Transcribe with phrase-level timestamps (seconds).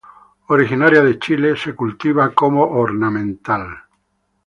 [0.47, 3.67] Originaria de Chile, se la cultiva como ornamental.